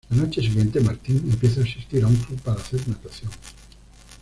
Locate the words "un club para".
2.07-2.59